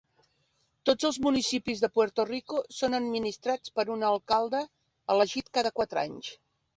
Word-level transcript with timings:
Tots 0.89 1.07
els 1.09 1.17
municipis 1.25 1.83
de 1.83 1.89
Puerto 1.97 2.25
Rico 2.29 2.63
són 2.77 2.99
administrats 2.99 3.73
per 3.75 3.85
un 3.97 4.07
alcalde, 4.07 4.63
elegit 5.17 5.53
cada 5.59 5.73
quatre 5.81 6.03
anys. 6.05 6.31